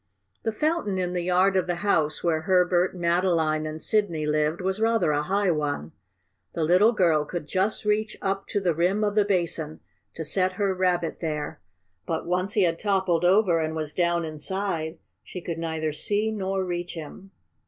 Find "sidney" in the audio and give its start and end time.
3.79-4.25